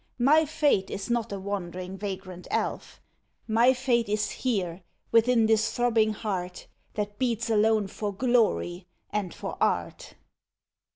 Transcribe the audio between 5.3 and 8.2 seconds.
this throbbing heart That beats alone for